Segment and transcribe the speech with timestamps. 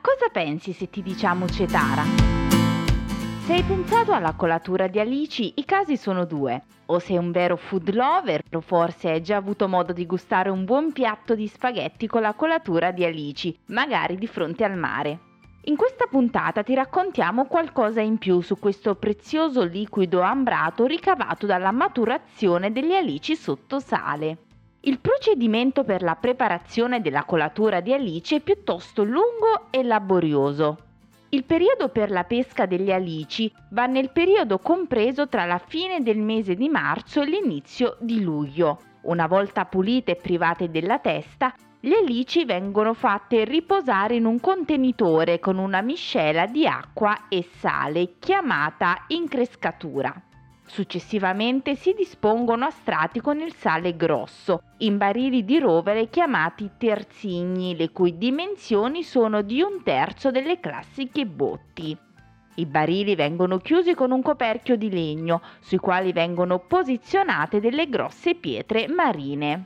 [0.00, 2.02] Cosa pensi se ti diciamo cetara?
[3.44, 6.62] Se hai pensato alla colatura di alici, i casi sono due.
[6.86, 10.64] O sei un vero food lover, o forse hai già avuto modo di gustare un
[10.64, 15.18] buon piatto di spaghetti con la colatura di alici, magari di fronte al mare.
[15.64, 21.72] In questa puntata ti raccontiamo qualcosa in più su questo prezioso liquido ambrato ricavato dalla
[21.72, 24.38] maturazione degli alici sotto sale.
[24.88, 30.78] Il procedimento per la preparazione della colatura di alici è piuttosto lungo e laborioso.
[31.28, 36.16] Il periodo per la pesca degli alici va nel periodo compreso tra la fine del
[36.16, 38.80] mese di marzo e l'inizio di luglio.
[39.02, 45.38] Una volta pulite e private della testa, le alici vengono fatte riposare in un contenitore
[45.38, 50.27] con una miscela di acqua e sale chiamata increscatura.
[50.68, 57.74] Successivamente si dispongono a strati con il sale grosso, in barili di rovere chiamati terzigni,
[57.74, 61.96] le cui dimensioni sono di un terzo delle classiche botti.
[62.56, 68.34] I barili vengono chiusi con un coperchio di legno, sui quali vengono posizionate delle grosse
[68.34, 69.64] pietre marine.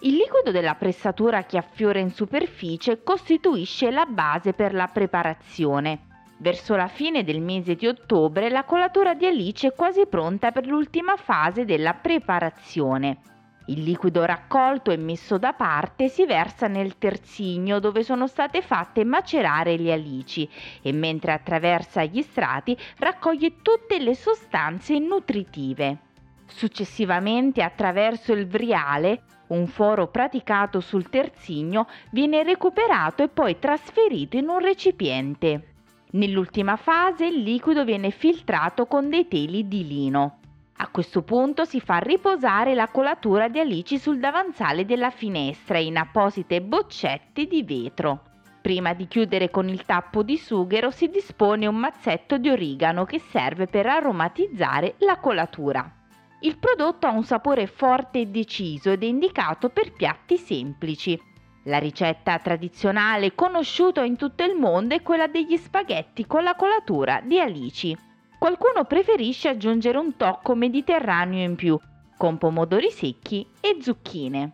[0.00, 6.06] Il liquido della pressatura che affiora in superficie costituisce la base per la preparazione.
[6.40, 10.66] Verso la fine del mese di ottobre la colatura di alice è quasi pronta per
[10.66, 13.18] l'ultima fase della preparazione.
[13.66, 19.04] Il liquido raccolto e messo da parte si versa nel terzigno dove sono state fatte
[19.04, 20.48] macerare le alici
[20.80, 25.98] e mentre attraversa gli strati raccoglie tutte le sostanze nutritive.
[26.46, 34.48] Successivamente attraverso il vriale un foro praticato sul terzigno viene recuperato e poi trasferito in
[34.48, 35.72] un recipiente.
[36.10, 40.38] Nell'ultima fase il liquido viene filtrato con dei teli di lino.
[40.78, 45.96] A questo punto si fa riposare la colatura di alici sul davanzale della finestra in
[45.96, 48.22] apposite boccette di vetro.
[48.62, 53.18] Prima di chiudere con il tappo di sughero si dispone un mazzetto di origano che
[53.18, 55.92] serve per aromatizzare la colatura.
[56.40, 61.20] Il prodotto ha un sapore forte e deciso ed è indicato per piatti semplici.
[61.68, 67.20] La ricetta tradizionale conosciuta in tutto il mondo è quella degli spaghetti con la colatura
[67.22, 67.94] di alici.
[68.38, 71.78] Qualcuno preferisce aggiungere un tocco mediterraneo in più,
[72.16, 74.52] con pomodori secchi e zucchine.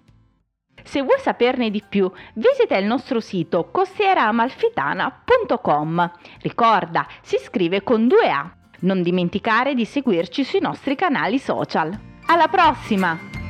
[0.82, 6.10] Se vuoi saperne di più, visita il nostro sito costieraamalfitana.com.
[6.41, 8.53] Ricorda, si scrive con due A.
[8.80, 11.97] Non dimenticare di seguirci sui nostri canali social.
[12.26, 13.44] Alla prossima!